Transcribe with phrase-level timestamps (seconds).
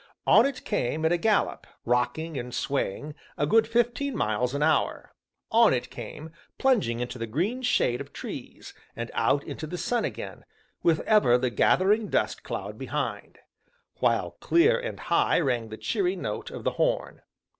[0.25, 5.13] On it came at a gallop, rocking and swaying, a good fifteen miles an hour;
[5.51, 10.03] on it came, plunging into the green shade of trees, and out into the sun
[10.03, 10.43] again,
[10.81, 13.37] with ever the gathering dust cloud behind;
[13.99, 17.21] while clear and high rang the cheery note of the horn.